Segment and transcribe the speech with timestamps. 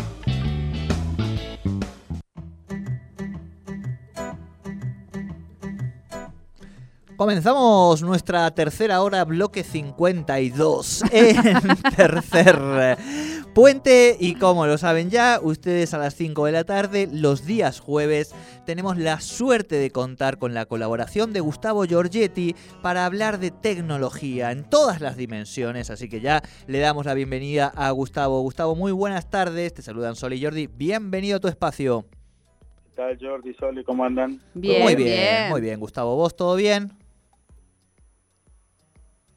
[7.21, 11.35] Comenzamos nuestra tercera hora, bloque 52, en
[11.95, 12.57] tercer
[13.53, 14.17] puente.
[14.19, 18.33] Y como lo saben ya, ustedes a las 5 de la tarde, los días jueves,
[18.65, 24.51] tenemos la suerte de contar con la colaboración de Gustavo Giorgetti para hablar de tecnología
[24.51, 25.91] en todas las dimensiones.
[25.91, 28.41] Así que ya le damos la bienvenida a Gustavo.
[28.41, 29.75] Gustavo, muy buenas tardes.
[29.75, 30.65] Te saludan Sol y Jordi.
[30.65, 32.03] Bienvenido a tu espacio.
[32.83, 33.83] ¿Qué tal, Jordi, Soli?
[33.83, 34.41] ¿Cómo andan?
[34.55, 35.49] Bien, muy bien, bien.
[35.51, 36.15] muy bien, Gustavo.
[36.15, 36.99] ¿Vos todo bien?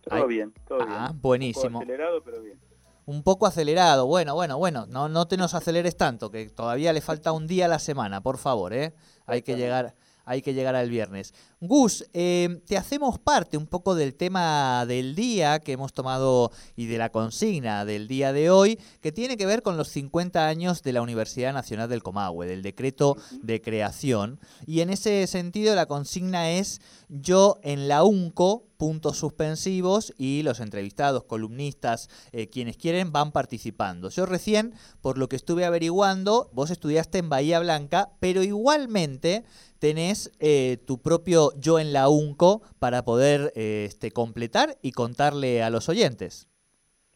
[0.09, 0.29] Todo Ay.
[0.29, 0.91] bien, todo bien.
[0.93, 1.81] Ah, Un buenísimo.
[1.81, 2.61] poco acelerado, pero bien.
[3.07, 4.07] Un poco acelerado.
[4.07, 4.87] Bueno, bueno, bueno.
[4.87, 8.23] No, no te nos aceleres tanto, que todavía le falta un día a la semana,
[8.23, 8.95] por favor, ¿eh?
[9.27, 11.35] Hay que llegar, hay que llegar al viernes.
[11.67, 16.87] Gus, eh, te hacemos parte un poco del tema del día que hemos tomado y
[16.87, 20.83] de la consigna del día de hoy, que tiene que ver con los 50 años
[20.83, 24.41] de la Universidad Nacional del Comahue, del decreto de creación.
[24.67, 30.61] Y en ese sentido la consigna es yo en la UNCO, puntos suspensivos, y los
[30.61, 34.11] entrevistados, columnistas, eh, quienes quieren, van participando.
[34.11, 39.45] Yo recién, por lo que estuve averiguando, vos estudiaste en Bahía Blanca, pero igualmente
[39.79, 45.63] tenés eh, tu propio yo en la UNCO para poder eh, este, completar y contarle
[45.63, 46.49] a los oyentes.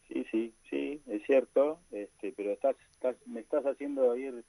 [0.09, 4.45] Sí, sí, sí, es cierto, este, pero estás, estás, me estás haciendo ir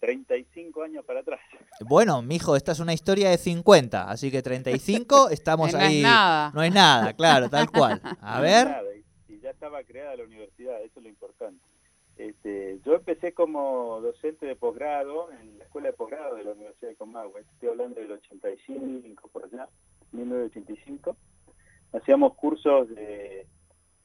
[0.00, 1.40] 35 años para atrás.
[1.88, 5.98] Bueno, mijo, esta es una historia de 50, así que 35 estamos No ahí.
[5.98, 6.52] es nada.
[6.54, 8.00] No es nada, claro, tal cual.
[8.20, 8.66] A No ver.
[8.68, 8.82] nada,
[9.28, 11.64] y ya estaba creada la universidad, eso es lo importante.
[12.20, 16.90] Este, yo empecé como docente de posgrado en la escuela de posgrado de la Universidad
[16.90, 19.66] de Comahue, estoy hablando del 85, por allá,
[20.12, 21.16] 1985.
[21.94, 23.46] Hacíamos cursos de,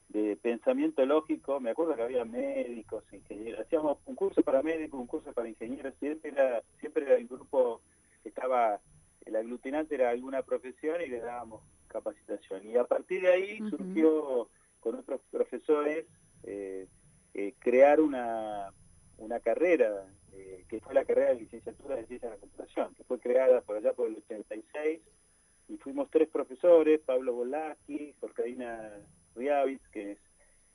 [0.08, 5.06] de pensamiento lógico, me acuerdo que había médicos, ingenieros, hacíamos un curso para médicos, un
[5.06, 7.82] curso para ingenieros, siempre era, siempre era el grupo
[8.22, 8.80] que estaba,
[9.26, 12.66] el aglutinante era alguna profesión y le dábamos capacitación.
[12.66, 14.48] Y a partir de ahí surgió
[14.80, 16.06] con otros profesores
[16.44, 16.86] eh,
[17.38, 18.72] eh, crear una,
[19.18, 23.04] una carrera, eh, que fue la carrera de licenciatura de Ciencia de la Computación, que
[23.04, 25.00] fue creada por allá por el 86,
[25.68, 28.90] y fuimos tres profesores, Pablo Bolaski, Jorgeina
[29.34, 30.18] Riavitz, que es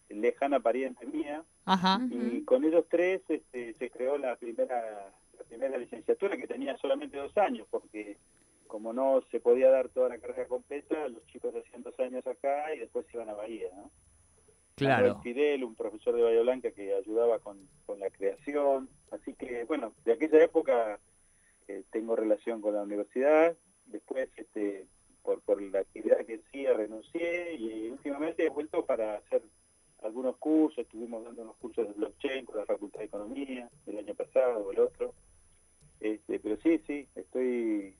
[0.09, 1.99] lejana pariente mía, Ajá.
[2.11, 7.17] y con ellos tres este, se creó la primera, la primera licenciatura que tenía solamente
[7.17, 8.19] dos años, porque
[8.67, 12.75] como no se podía dar toda la carrera completa, los chicos hacían dos años acá
[12.75, 13.89] y después se iban a Bahía, ¿no?
[14.85, 15.07] Claro.
[15.07, 18.89] Manuel Fidel, un profesor de Bahía Blanca que ayudaba con, con la creación.
[19.11, 20.99] Así que, bueno, de aquella época
[21.67, 23.55] eh, tengo relación con la universidad.
[23.85, 24.87] Después, este,
[25.21, 29.43] por, por la actividad que hacía, renuncié y últimamente he vuelto para hacer
[30.01, 30.79] algunos cursos.
[30.79, 34.71] Estuvimos dando unos cursos de blockchain con la Facultad de Economía el año pasado o
[34.71, 35.13] el otro.
[35.99, 37.95] Este, pero sí, sí, estoy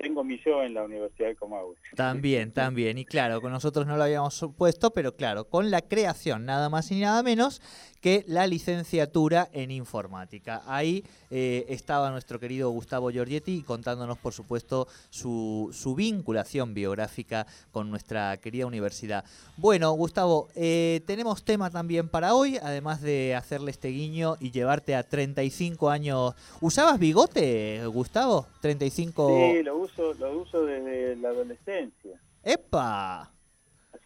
[0.00, 1.76] tengo mi yo en la Universidad de Comahue.
[1.94, 2.96] También, también.
[2.98, 6.90] Y claro, con nosotros no lo habíamos supuesto, pero claro, con la creación, nada más
[6.90, 7.60] y nada menos
[8.00, 10.62] que la licenciatura en informática.
[10.66, 17.90] Ahí eh, estaba nuestro querido Gustavo Giorgetti contándonos, por supuesto, su, su vinculación biográfica con
[17.90, 19.24] nuestra querida universidad.
[19.56, 24.94] Bueno, Gustavo, eh, tenemos tema también para hoy, además de hacerle este guiño y llevarte
[24.94, 26.34] a 35 años.
[26.60, 28.46] ¿Usabas bigote, Gustavo?
[28.60, 29.52] 35...
[29.52, 32.20] Sí, lo uso, lo uso desde la adolescencia.
[32.42, 33.30] ¡Epa!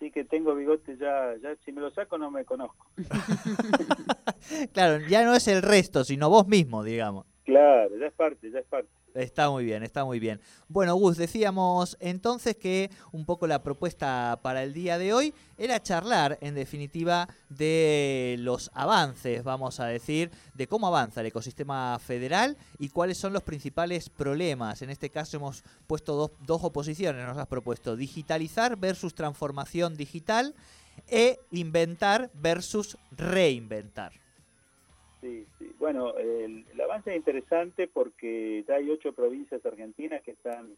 [0.05, 2.87] Así que tengo bigote ya, ya si me lo saco no me conozco.
[4.75, 7.25] Claro, ya no es el resto, sino vos mismo, digamos.
[7.45, 8.91] Claro, ya es parte, ya es parte.
[9.15, 10.41] Está muy bien, está muy bien.
[10.67, 15.81] Bueno, Gus, decíamos entonces que un poco la propuesta para el día de hoy era
[15.81, 22.57] charlar, en definitiva, de los avances, vamos a decir, de cómo avanza el ecosistema federal
[22.81, 24.83] y cuáles son los principales problemas.
[24.83, 30.57] En este caso hemos puesto dos, dos oposiciones, nos has propuesto digitalizar versus transformación digital
[31.07, 34.24] e inventar versus reinventar.
[35.25, 35.75] Sí, sí.
[35.79, 40.77] Bueno, el, avance es interesante porque ya hay ocho provincias argentinas que están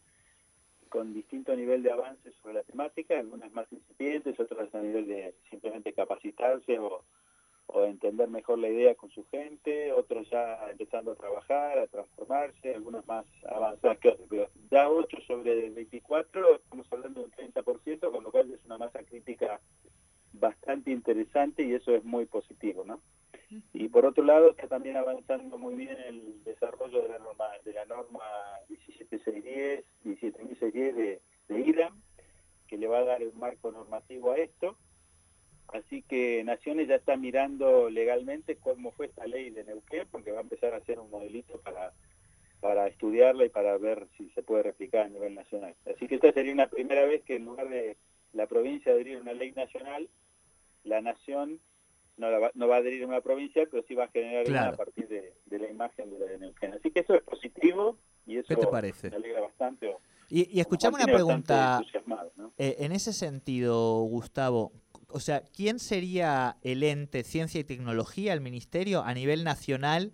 [0.87, 5.33] con distinto nivel de avance sobre la temática, algunas más incipientes, otras a nivel de
[5.49, 7.03] simplemente capacitarse o,
[7.85, 13.05] entender mejor la idea con su gente, otros ya empezando a trabajar, a transformarse, algunas
[13.05, 18.23] más avanzadas que otras, pero ya 8 sobre 24, estamos hablando de un 30%, con
[18.23, 19.59] lo cual es una masa crítica
[20.31, 23.01] bastante interesante y eso es muy positivo, ¿no?
[23.73, 27.73] Y por otro lado está también avanzando muy bien el desarrollo de la norma de
[27.73, 28.23] la norma
[28.67, 32.01] 17610, 17610 de, de IRAM,
[32.67, 34.77] que le va a dar un marco normativo a esto.
[35.69, 40.39] Así que Naciones ya está mirando legalmente cómo fue esta ley de Neuquén, porque va
[40.39, 41.93] a empezar a hacer un modelito para,
[42.59, 45.75] para estudiarla y para ver si se puede replicar a nivel nacional.
[45.85, 47.97] Así que esta sería una primera vez que en lugar de
[48.33, 50.09] la provincia adherir una ley nacional,
[50.83, 51.59] la nación
[52.17, 54.45] no, la va, no va a adherir a una provincia, pero sí va a generar
[54.45, 54.73] Claro.
[54.73, 56.73] a partir de, de la imagen de la de Neuquén.
[56.73, 59.09] Así que eso es positivo y eso ¿Qué te parece?
[59.09, 59.87] me alegra bastante.
[59.87, 61.81] o- Y, y escuchame una pregunta,
[62.35, 62.53] ¿no?
[62.57, 64.73] eh, en ese sentido, Gustavo,
[65.09, 70.11] o sea, ¿quién sería el ente ciencia y tecnología, el ministerio, a nivel nacional,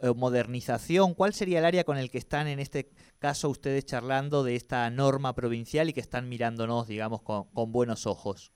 [0.00, 1.14] eh, modernización?
[1.14, 4.90] ¿Cuál sería el área con el que están en este caso ustedes charlando de esta
[4.90, 8.52] norma provincial y que están mirándonos, digamos, con, con buenos ojos?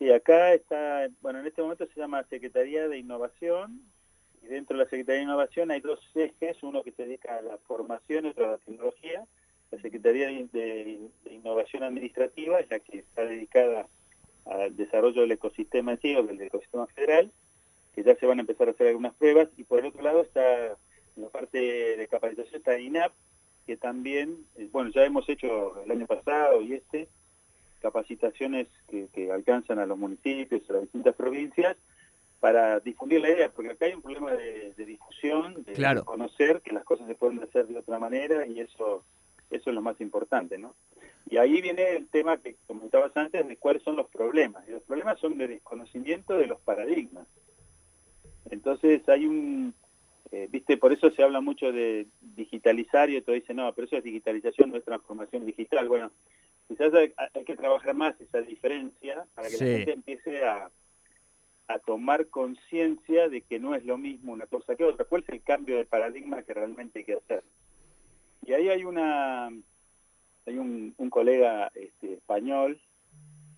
[0.00, 3.82] Sí, acá está, bueno, en este momento se llama Secretaría de Innovación
[4.42, 7.42] y dentro de la Secretaría de Innovación hay dos ejes, uno que se dedica a
[7.42, 9.26] la formación y otro a la tecnología.
[9.70, 13.88] La Secretaría de Innovación Administrativa es la que está dedicada
[14.46, 17.30] al desarrollo del ecosistema en sí, o del ecosistema federal,
[17.94, 20.22] que ya se van a empezar a hacer algunas pruebas, y por el otro lado
[20.22, 20.78] está,
[21.14, 21.58] en la parte
[21.98, 23.12] de capacitación está INAP,
[23.66, 27.10] que también, eh, bueno, ya hemos hecho el año pasado y este,
[27.80, 31.76] capacitaciones que, que alcanzan a los municipios, a las distintas provincias,
[32.38, 36.04] para difundir la idea, porque acá hay un problema de, de difusión, de, Claro.
[36.04, 39.04] conocer que las cosas se pueden hacer de otra manera y eso,
[39.50, 40.74] eso es lo más importante, ¿no?
[41.28, 44.66] Y ahí viene el tema que comentabas antes de cuáles son los problemas.
[44.66, 47.26] Y los problemas son de desconocimiento de los paradigmas.
[48.50, 49.74] Entonces hay un,
[50.32, 53.96] eh, viste, por eso se habla mucho de digitalizar y otro dice, no, pero eso
[53.96, 55.88] es digitalización, no es transformación digital.
[55.88, 56.10] Bueno,
[56.70, 59.64] quizás hay, hay que trabajar más esa diferencia para que Sí.
[59.64, 60.70] la gente empiece a,
[61.66, 65.04] a tomar conciencia de que no es lo mismo una cosa que otra.
[65.04, 67.42] ¿Cuál es el cambio de paradigma que realmente hay que hacer?
[68.46, 69.48] Y ahí hay una
[70.46, 72.80] hay un, un colega este, español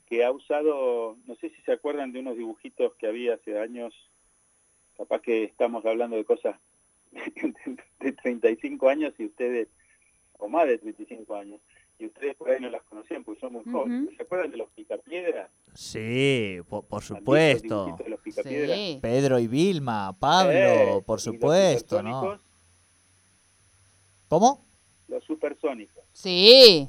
[0.06, 3.94] que ha usado, no sé si se acuerdan de unos dibujitos que había hace años,
[4.97, 6.56] capaz que estamos hablando de cosas
[8.00, 9.69] de 35 años y ustedes,
[10.38, 11.61] o más de 35 años,
[12.02, 14.14] y ustedes por ahí no las conocían porque son muy jóvenes.
[14.16, 15.50] ¿Se acuerdan de los picapiedras?
[15.75, 17.97] Sí, po- por, ¿Han visto los supuesto.
[18.04, 18.76] de los picapiedras?
[18.76, 18.99] Sí.
[19.00, 22.38] Pedro y Vilma, Pablo, Eh, por los supuesto, ¿no?
[24.28, 24.64] ¿Cómo?
[25.09, 26.88] Los supersónicos, Sí.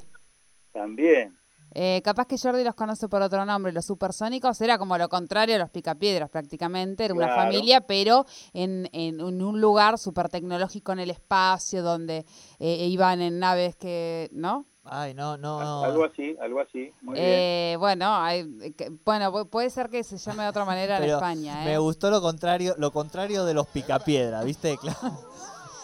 [0.72, 1.36] también.
[1.76, 3.72] Eh, capaz que Jordi los conoce por otro nombre.
[3.72, 7.04] Los supersónicos era como lo contrario a los picapiedras prácticamente.
[7.04, 12.24] Era una familia, pero en, en un un lugar súper tecnológico en el espacio, donde
[12.60, 14.66] eh, iban en naves que, ¿no?
[14.86, 16.04] Ay, no, no, Algo no.
[16.12, 16.92] así, algo así.
[17.00, 17.24] Muy bien.
[17.26, 21.04] Eh, bueno, hay- que- bueno, pu- puede ser que se llame de otra manera en
[21.04, 21.62] España.
[21.62, 21.70] ¿eh?
[21.70, 24.76] Me gustó lo contrario, lo contrario de los picapiedra, ¿viste?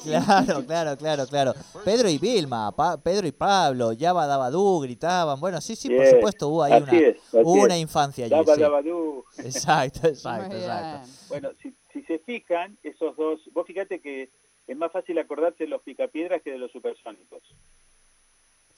[0.02, 1.54] Claro, claro, claro, claro, claro.
[1.84, 5.38] Pedro y Vilma, Pa- Pedro y Pablo, Yaba Dabadú gritaban.
[5.38, 8.24] Bueno, sí, sí, por Bien, supuesto, hubo ahí así una, es, así hubo una infancia
[8.24, 8.34] allí.
[8.34, 8.88] Sí.
[8.88, 9.24] du.
[9.38, 10.62] Exacto, exacto, bien.
[10.62, 11.08] exacto.
[11.28, 14.30] Bueno, si, si se fijan, esos dos, vos fíjate que
[14.66, 17.42] es más fácil acordarse de los picapiedras que de los supersónicos.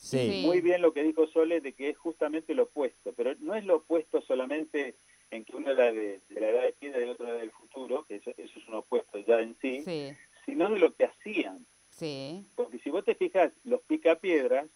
[0.02, 0.42] Sí.
[0.44, 3.64] Muy bien lo que dijo Sole de que es justamente lo opuesto, pero no es
[3.64, 4.97] lo opuesto solamente
[5.30, 7.52] en que uno era de, de la edad de piedra y el otro era del
[7.52, 10.12] futuro, que eso, eso es un opuesto ya en sí, Sí,
[10.44, 11.64] sino de lo que hacían.
[11.88, 12.44] sí.
[12.56, 14.66] Porque si vos te fijas, los picapiedras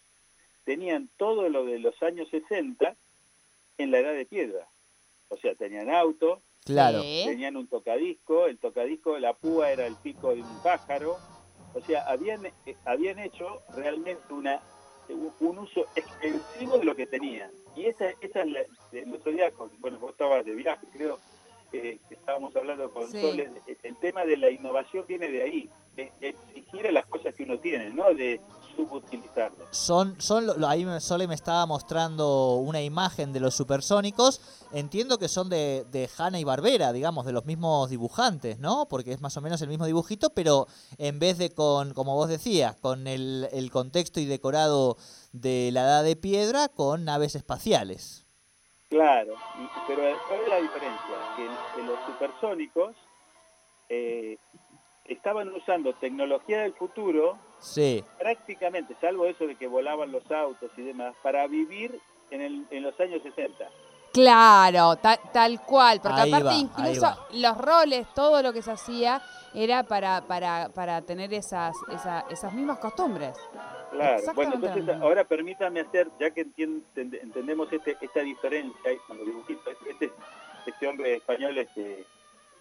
[0.65, 2.97] tenían todo lo de los años 60
[3.79, 4.69] en la edad de piedra.
[5.29, 7.01] O sea, tenían auto, claro.
[7.01, 11.17] Tenían un tocadisco, el tocadisco, la púa era el pico de un pájaro.
[11.75, 14.63] O sea, habían, eh, habían hecho realmente una
[15.15, 17.51] un, uso extensivo de lo que tenían.
[17.75, 18.61] Y esa, esa es la,
[18.93, 21.19] el otro día, con, bueno, vos estabas de viaje, creo
[21.71, 23.21] que estábamos hablando con Sí.
[23.21, 23.51] Soles,
[23.83, 27.59] el tema de la innovación viene de ahí, de exigir a las cosas que uno
[27.59, 28.41] tiene, no de
[28.77, 29.69] subutilizarlas.
[29.71, 34.41] Son, son ahí Sole me estaba mostrando una imagen de los supersónicos.
[34.73, 38.87] Entiendo que son de, de Hanna y Barbera, digamos, de los mismos dibujantes, ¿no?
[38.89, 40.67] Porque es más o menos el mismo dibujito, pero
[40.99, 44.97] en vez de con, como vos decías, con el, el contexto y decorado
[45.33, 48.27] de la edad de piedra, con naves espaciales.
[48.89, 49.35] Claro,
[49.89, 51.17] pero ¿cuál es la diferencia?
[51.75, 52.95] Que los supersónicos
[53.89, 54.39] eh,
[55.05, 60.83] estaban usando tecnología del futuro Sí, prácticamente, salvo eso de que volaban los autos y
[60.83, 61.99] demás, para vivir
[62.31, 63.69] en, el- en los años 60.
[64.13, 68.71] Claro, ta- tal cual, porque Ahí aparte va, incluso los roles, todo lo que se
[68.73, 69.21] hacía
[69.53, 73.37] era para, para, para tener esas, esa- esas mismas costumbres.
[73.91, 76.47] Claro, bueno, entonces ahora permítame hacer, ya que
[76.97, 80.11] entendemos este, esta diferencia ahí con los dibujitos, este,
[80.67, 82.05] este hombre español este,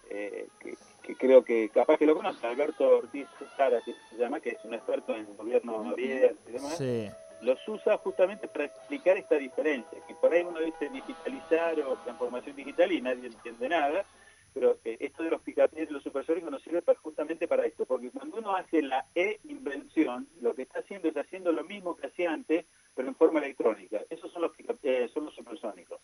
[0.10, 4.40] eh, que, que creo que capaz que lo conoce, Alberto Ortiz Sara, que se llama,
[4.40, 7.10] que es un experto en gobierno abierto y demás, sí.
[7.42, 12.56] los usa justamente para explicar esta diferencia, que por ahí uno dice digitalizar o transformación
[12.56, 14.06] digital y nadie entiende nada,
[14.54, 18.10] pero esto de los picapiés y los supersónicos nos sirve para- justamente para esto, porque
[18.10, 22.32] cuando uno hace la e-invención, lo que está haciendo es haciendo lo mismo que hacía
[22.32, 24.02] antes, pero en forma electrónica.
[24.10, 24.52] Esos son los,
[24.84, 26.00] eh, son los supersónicos.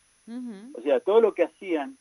[0.74, 1.98] O sea, todo lo que hacían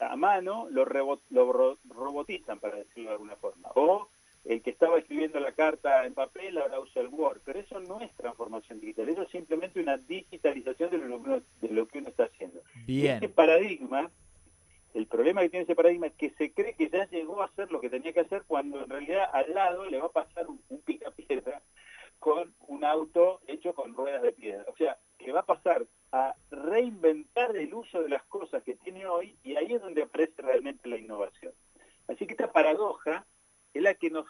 [0.00, 3.68] a mano lo, rebo- lo ro- robotizan, para decirlo de alguna forma.
[3.74, 4.08] O
[4.44, 7.40] el que estaba escribiendo la carta en papel ahora usa el Word.
[7.44, 11.42] Pero eso no es transformación digital, eso es simplemente una digitalización de lo que uno,
[11.60, 12.60] de lo que uno está haciendo.
[12.86, 13.32] Y Este Bien.
[13.32, 14.10] paradigma,
[14.94, 17.70] el problema que tiene ese paradigma es que se cree que ya llegó a hacer
[17.70, 20.60] lo que tenía que hacer cuando en realidad al lado le va a pasar un,
[20.70, 21.60] un picapiedra
[22.18, 24.64] con un auto hecho con ruedas de piedra.
[24.68, 29.06] O sea, que va a pasar a reinventar el uso de las cosas que tiene
[29.06, 31.52] hoy y ahí es donde aparece realmente la innovación.
[32.08, 33.26] Así que esta paradoja
[33.74, 34.26] es la que nos,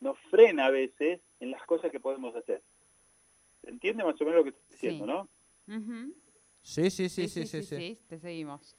[0.00, 2.62] nos frena a veces en las cosas que podemos hacer.
[3.62, 5.28] ¿Se entiende más o menos lo que estoy diciendo,
[5.66, 5.72] Sí.
[5.72, 6.14] no?
[6.62, 7.98] Sí, sí, sí, sí, sí, sí.
[8.08, 8.76] te seguimos.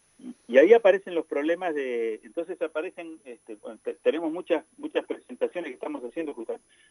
[0.48, 3.58] Y ahí aparecen los problemas de entonces aparecen este,
[4.04, 6.36] tenemos muchas muchas presentaciones que estamos haciendo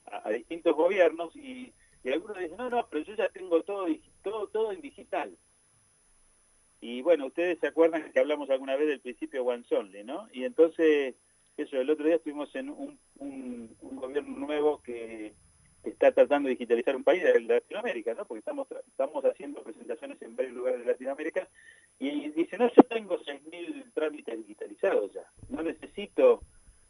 [0.07, 1.73] a, distintos gobiernos y,
[2.13, 3.87] algunos dicen no no pero yo ya tengo todo
[4.23, 5.37] todo todo en digital
[6.81, 10.45] y bueno ustedes se acuerdan que hablamos alguna vez del principio One Only no y
[10.45, 11.15] entonces
[11.57, 15.35] eso el otro día estuvimos en un, un gobierno nuevo que
[15.85, 18.25] está tratando de digitalizar un país de Latinoamérica, ¿no?
[18.25, 21.49] Porque estamos estamos haciendo presentaciones en varios lugares de Latinoamérica
[21.99, 26.43] y dice, no, yo tengo 6.000 trámites digitalizados ya, no necesito,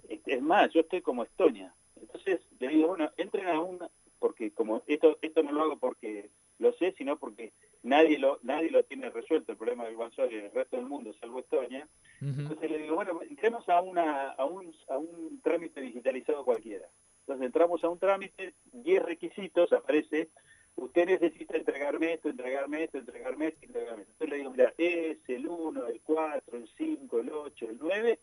[0.08, 1.74] este, es más, yo estoy como Estonia.
[2.00, 6.30] Entonces le digo, bueno, entren a una, porque como esto esto no lo hago porque
[6.58, 10.44] lo sé, sino porque nadie lo nadie lo tiene resuelto el problema del OneSol en
[10.46, 11.88] el resto del mundo, salvo Estonia.
[12.20, 16.86] Entonces le digo, bueno, entremos a, una, a, un, a un trámite digitalizado cualquiera.
[17.20, 20.30] Entonces entramos a un trámite, 10 requisitos, aparece,
[20.76, 24.12] usted necesita entregarme esto, entregarme esto, entregarme esto, entregarme esto.
[24.12, 28.20] Entonces le digo, mira, es el 1, el 4, el 5, el 8, el 9,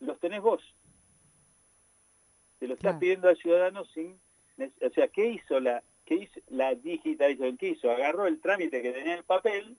[0.00, 0.74] los tenés vos.
[2.58, 2.66] Se
[3.28, 4.18] al ciudadano sin...
[4.58, 7.56] O sea, ¿qué hizo la, qué hizo la digitalización?
[7.56, 7.90] ¿Qué hizo?
[7.90, 9.76] Agarró el trámite que tenía en papel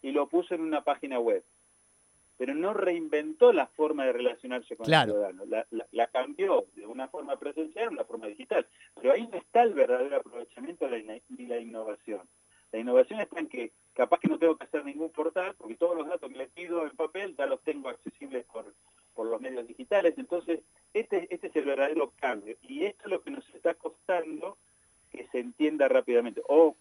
[0.00, 1.42] y lo puso en una página web.
[2.38, 5.10] Pero no reinventó la forma de relacionarse con Claro.
[5.12, 5.44] el ciudadano.
[5.46, 8.66] La, la- la cambió de una forma presencial a una forma digital.
[8.94, 12.22] Pero ahí no está el verdadero aprovechamiento de la, ina- ni la innovación.
[12.72, 15.96] La innovación está en que capaz que no tengo que hacer ningún portal, porque todos
[15.96, 18.72] los datos que le pido en papel ya los tengo accesibles por,
[19.14, 20.14] por los medios digitales.
[20.16, 20.60] Entonces,
[20.94, 22.56] este, este es el verdadero cambio.
[22.62, 24.56] Y esto es lo que nos está costando
[25.10, 26.40] que se entienda rápidamente.
[26.48, 26.74] O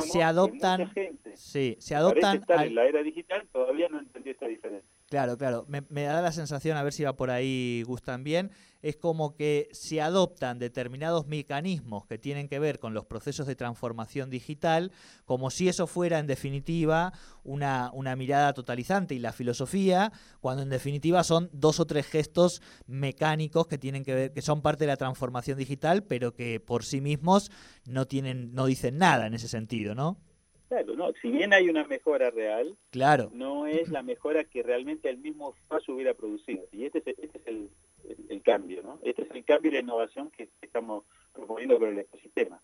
[0.00, 0.92] se que adoptan-
[1.34, 4.88] Sí, se adoptan al- la era digital, todavía no entendió esta diferencia.
[5.18, 5.66] Claro, claro.
[5.66, 9.68] Me, da la sensación, a ver si va por ahí, Gus, también, es como que
[9.72, 14.92] se adoptan determinados mecanismos que tienen que ver con los procesos de transformación digital,
[15.24, 20.68] como si eso fuera, en definitiva, una, una mirada totalizante y la filosofía, cuando en
[20.68, 24.92] definitiva son dos o tres gestos mecánicos que tienen que ver, que son parte de
[24.92, 27.50] la transformación digital, pero que por sí mismos
[27.86, 30.16] no tienen, no dicen nada en ese sentido, ¿no?
[30.68, 33.30] Claro, no, si bien hay una mejora real, Claro.
[33.32, 36.66] no es la mejora que realmente el mismo paso hubiera producido.
[36.72, 37.70] Y este es, el- este es el,
[38.08, 38.98] el- el cambio, ¿no?
[39.02, 42.60] Este es el cambio y la innovación que estamos proponiendo con el ecosistema.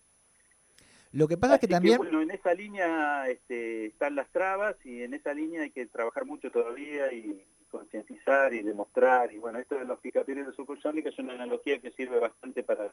[1.13, 1.97] Lo que pasa es que también...
[1.99, 6.27] bueno, en esa línea este, están las trabas y en esa línea hay que trabajar
[6.27, 9.33] mucho todavía y concientizar y demostrar.
[9.33, 12.93] Y bueno, esto de los picapiedras de supersónica es una analogía que sirve bastante para,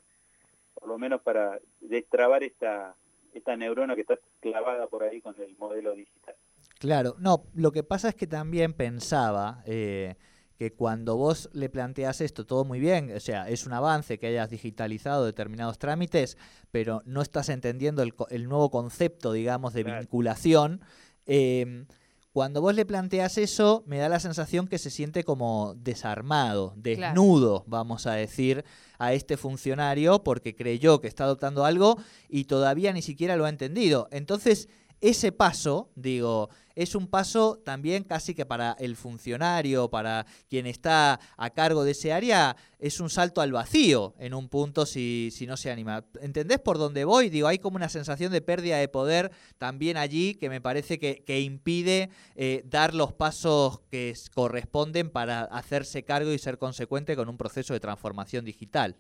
[0.76, 2.96] por lo menos para destrabar esta,
[3.34, 6.36] esta neurona que está clavada por ahí con el modelo digital.
[6.80, 10.16] Claro, no, lo que pasa es que también pensaba eh,
[10.58, 14.28] que cuando vos le planteas esto todo muy bien, o sea, es un avance que
[14.28, 16.38] hayas digitalizado determinados trámites,
[16.72, 20.00] pero no estás entendiendo el, el nuevo concepto, digamos, de Claro.
[20.02, 20.82] vinculación.
[21.28, 21.86] eh,
[22.32, 27.66] cuando vos le planteas eso, me da la sensación que se siente como desarmado, desnudo,
[27.68, 28.64] vamos a decir,
[29.00, 31.98] a este funcionario porque creyó que está adoptando algo
[32.30, 34.08] y todavía ni siquiera lo ha entendido.
[34.12, 34.70] Entonces,
[35.02, 41.20] ese paso, digo, es un paso también casi que para el funcionario, para quien está
[41.38, 45.48] a cargo de ese área, es un salto al vacío en un punto si, si
[45.48, 46.04] no se anima.
[46.22, 47.30] ¿Entendés por dónde voy?
[47.30, 51.24] Digo, hay como una sensación de pérdida de poder también allí que me parece que,
[51.24, 57.30] que impide eh, dar los pasos que corresponden para hacerse cargo y ser consecuente con
[57.30, 58.96] un proceso de transformación digital.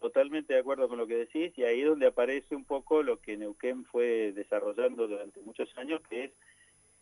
[0.00, 3.20] Totalmente de acuerdo con lo que decís y ahí es donde aparece un poco lo
[3.20, 6.32] que Neuquén fue desarrollando durante muchos años, que es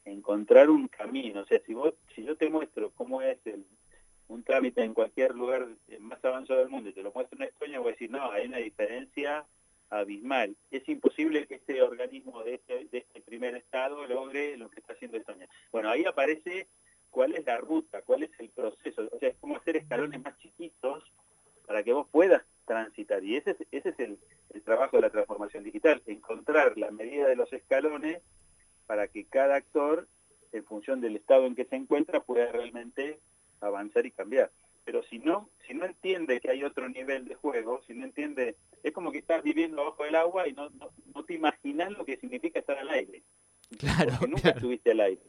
[0.04, 1.40] encontrar un camino.
[1.42, 3.66] O sea, si vos, si yo te muestro cómo es el-
[4.28, 7.48] un trámite en cualquier lugar eh, más avanzado del mundo y te lo muestro en
[7.48, 9.44] España, voy a decir, no, hay una diferencia
[9.90, 10.56] abismal.
[10.70, 15.18] Es imposible que este organismo de este, este primer estado logre lo que está haciendo
[15.18, 15.46] España.
[15.70, 16.68] Bueno, ahí aparece
[17.10, 19.06] cuál es la ruta, cuál es el proceso.
[19.12, 21.04] O sea, es como hacer escalones más chiquitos
[21.66, 23.22] para que vos puedas transitar.
[23.22, 24.18] Y ese es, ese es el,
[24.54, 28.22] el trabajo de la transformación digital, encontrar la medida de los escalones
[28.92, 30.06] para que cada actor,
[30.52, 33.20] en función del estado en que se encuentra, pueda realmente
[33.62, 34.50] avanzar y cambiar.
[34.84, 38.54] Pero si no, si no entiende que hay otro nivel de juego, si no entiende,
[38.82, 42.04] es como que estás viviendo bajo el agua y no, no, no te imaginas lo
[42.04, 43.22] que significa estar al aire.
[43.78, 44.56] Claro, Porque nunca claro.
[44.58, 45.22] estuviste al aire.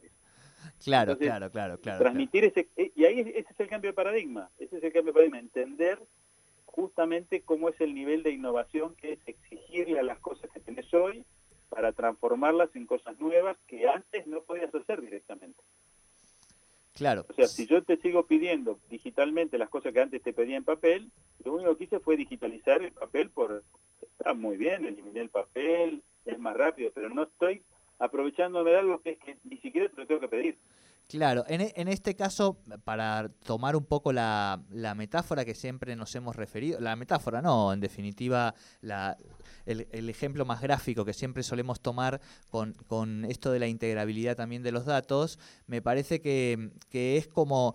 [0.84, 2.00] Claro, Entonces, claro, claro, claro.
[2.00, 4.92] transmitir ese eh, y ahí es- ese es el cambio de paradigma ese es el
[4.92, 5.98] cambio de paradigma entender
[6.66, 10.92] justamente cómo es el nivel de innovación que es exigirle a las cosas que tenés
[10.92, 11.24] hoy
[11.84, 15.60] para transformarlas en cosas nuevas que antes no podías hacer directamente
[16.94, 17.26] Claro.
[17.28, 20.64] o sea si yo te sigo pidiendo digitalmente las cosas que antes te pedía en
[20.64, 21.10] papel
[21.44, 23.62] lo único que hice fue digitalizar el papel por
[24.00, 27.62] está muy bien eliminé el papel es más rápido pero no estoy
[27.98, 30.58] aprovechándome de algo que es que ni siquiera te lo tengo que pedir
[31.06, 35.96] Claro, en, e- en este caso, para tomar un poco la, la metáfora que siempre
[35.96, 39.14] nos hemos referido, la metáfora no, en definitiva, la,
[39.66, 44.36] el, el ejemplo más gráfico que siempre solemos tomar con, con esto de la integrabilidad
[44.36, 47.74] también de los datos, me parece que, que es como,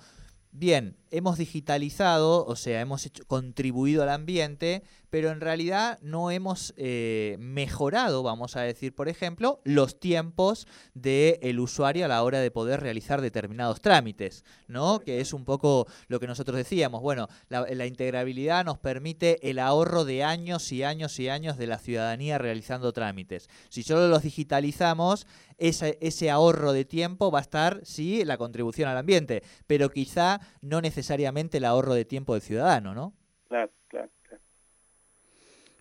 [0.51, 6.73] bien, hemos digitalizado, o sea, hemos hecho, contribuido al ambiente, pero en realidad no hemos
[6.77, 12.51] eh, mejorado, vamos a decir, por ejemplo, los tiempos del usuario a la hora de
[12.51, 14.99] poder realizar determinados trámites, ¿no?
[14.99, 17.01] Que es un poco lo que nosotros decíamos.
[17.01, 21.79] Bueno, la, integrabilidad nos permite el ahorro de años y años y años de la
[21.79, 23.49] ciudadanía realizando trámites.
[23.69, 25.25] Si solo los digitalizamos,
[25.57, 30.39] ese, ese ahorro de tiempo va a estar, sí, la contribución al ambiente, pero quizá
[30.61, 33.13] no necesariamente el ahorro de tiempo del ciudadano, ¿no?
[33.47, 33.71] Claro.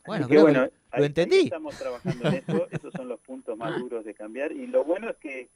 [0.09, 1.39] Bueno, creo que bueno, lo ahí- ahí entendí.
[1.41, 4.53] estamos trabajando en eso, esos son los puntos más duros de cambiar.
[4.53, 5.49] Y lo bueno es que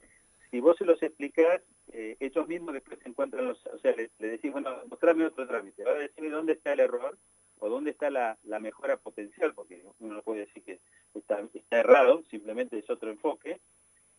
[0.50, 1.60] si vos se los explicás,
[1.92, 5.46] eh, ellos mismos después se encuentran los, o sea, le, le decís, bueno, mostrame otro
[5.46, 7.18] trámite, ahora decime dónde está el error
[7.58, 10.80] o dónde está la, la mejora potencial, porque uno no puede decir que
[11.14, 13.60] está, está errado, simplemente es otro enfoque,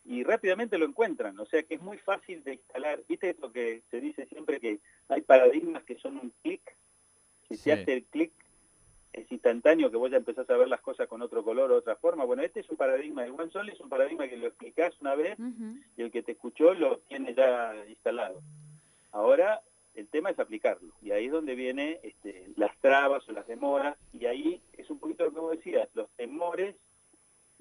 [0.06, 3.84] y rápidamente lo encuentran, o sea que es muy fácil de instalar, viste esto que
[3.92, 6.62] se dice siempre que hay paradigmas que son un clic,
[7.48, 7.64] si Sí.
[7.64, 8.32] se hace el clic
[9.14, 11.96] es instantáneo que vos ya empezás a ver las cosas con otro color o otra
[11.96, 12.26] forma.
[12.26, 15.16] Bueno, este es un paradigma, el One Sol es un paradigma que lo explicás una
[15.16, 15.38] vez
[15.96, 18.42] y el que te escuchó lo tiene ya instalado.
[19.12, 19.62] Ahora
[19.94, 23.96] el tema es aplicarlo y ahí es donde viene este, las trabas o las demoras
[24.12, 26.76] y ahí es un poquito lo que vos decías, los temores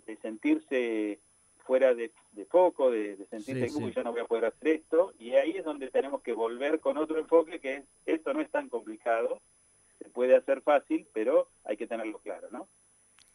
[0.06, 1.20] de sentirse
[1.66, 3.92] fuera de, de foco, de, de sentirse Sí, como sí.
[3.94, 6.96] yo no voy a poder hacer esto y ahí es donde tenemos que volver con
[6.96, 9.40] otro enfoque que es esto no es tan complicado,
[10.12, 12.68] puede hacer fácil, pero hay que tenerlo claro, ¿no?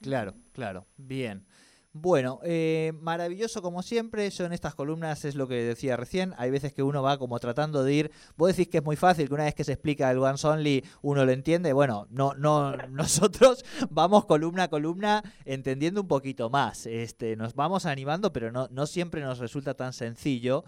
[0.02, 0.86] Claro, claro.
[0.98, 1.46] Bien.
[1.94, 4.30] Bueno, eh, maravilloso como siempre.
[4.30, 6.36] Yo en estas columnas es lo que decía recién.
[6.38, 8.12] Hay veces que uno va como tratando de ir.
[8.36, 10.86] Vos decís que es muy fácil, que una vez que se explica el Once Only
[11.02, 11.74] uno lo entiende.
[11.74, 16.86] Bueno, no, no, nosotros vamos columna a columna entendiendo un poquito más.
[16.86, 20.66] Este, nos vamos animando, pero no, no siempre nos resulta tan sencillo.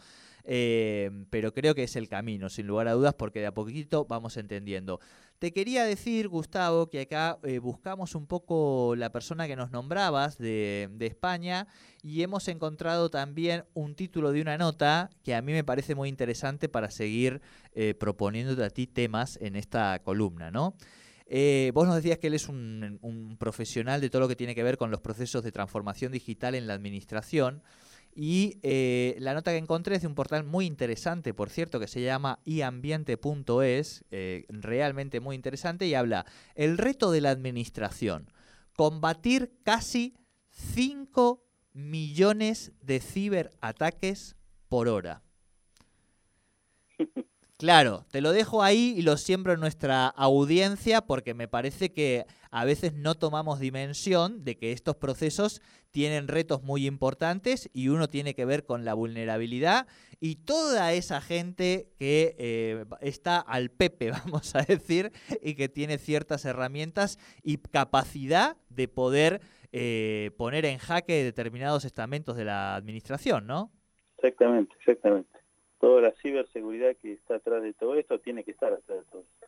[0.52, 4.06] Eh, pero creo que es el camino, sin lugar a dudas, porque de a poquito
[4.06, 5.00] vamos entendiendo.
[5.38, 10.40] Te quería decir, Gustavo, que acá eh, buscamos un poco la persona que nos nombrabas
[10.40, 11.68] de, España
[12.02, 16.10] y hemos encontrado también un título de una nota que a mí me parece muy
[16.10, 17.42] interesante para seguir
[17.74, 20.76] eh, proponiéndote a ti temas en esta columna, ¿no?
[21.28, 24.64] Eh, vos nos decías que él es un profesional de todo lo que tiene que
[24.64, 27.62] ver con los procesos de transformación digital en la administración.
[28.16, 31.88] Y eh, la nota que encontré es de un portal muy interesante, por cierto, que
[31.88, 38.32] se llama iambiente.es, eh, realmente muy interesante, y habla el reto de la administración,
[38.76, 40.16] combatir casi
[40.50, 44.36] 5 millones de ciberataques
[44.68, 45.24] por hora.
[47.60, 52.24] Claro, te lo dejo ahí y lo siembro en nuestra audiencia porque me parece que
[52.52, 58.08] a veces no tomamos dimensión de que estos procesos tienen retos muy importantes y uno
[58.08, 59.88] tiene que ver con la vulnerabilidad
[60.22, 65.12] y toda esa gente que eh, está al pepe, vamos a decir,
[65.44, 69.42] y que tiene ciertas herramientas y capacidad de poder
[69.74, 73.70] eh, poner en jaque determinados estamentos de la administración, ¿no?
[74.16, 75.39] Exactamente, exactamente
[75.80, 79.22] toda la ciberseguridad que está atrás de todo esto tiene que estar atrás de todo
[79.22, 79.48] esto.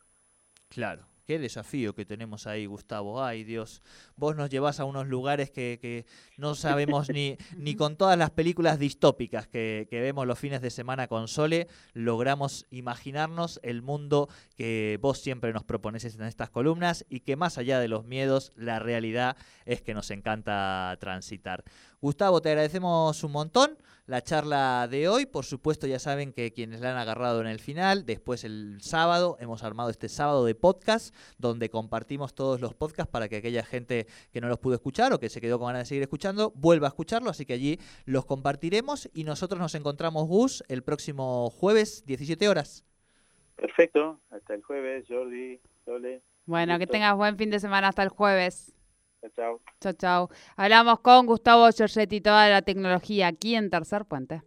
[0.69, 1.05] Claro.
[1.31, 3.23] Qué desafío que tenemos ahí, Gustavo.
[3.23, 3.81] Ay, Dios.
[4.17, 8.31] Vos nos llevas a unos lugares que, que no sabemos ni, ni con todas las
[8.31, 14.27] películas distópicas que, que, vemos los fines de semana con Sole, logramos imaginarnos el mundo
[14.57, 18.51] que vos siempre nos propones en estas columnas y que más allá de los miedos,
[18.55, 21.63] la realidad es que nos encanta transitar.
[22.01, 23.77] Gustavo, te agradecemos un montón
[24.11, 25.25] la charla de hoy.
[25.25, 29.37] Por supuesto, ya saben que quienes la han agarrado en el final, después el sábado,
[29.39, 34.07] hemos armado este sábado de podcast, donde compartimos todos los podcasts para que aquella gente
[34.33, 36.87] que no los pudo escuchar o que se quedó con ganas de seguir escuchando, vuelva
[36.87, 37.29] a escucharlo.
[37.29, 42.83] Así que allí los compartiremos y nosotros nos encontramos, Gus, el próximo jueves, 17 horas.
[43.55, 46.21] Perfecto, hasta el jueves, Jordi, Sole.
[46.45, 48.75] Bueno, que tengas buen fin de semana hasta el jueves.
[49.29, 49.61] Chao.
[49.79, 50.29] Chao, chao.
[50.55, 54.41] Hablamos con Gustavo Giorgetti, toda la tecnología aquí en Tercer Puente.